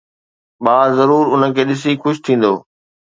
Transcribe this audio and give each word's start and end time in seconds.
ٻار 0.63 0.87
ضرور 0.97 1.25
ان 1.33 1.41
کي 1.55 1.63
ڏسي 1.69 1.91
خوش 2.01 2.15
ٿيندو 2.25 2.53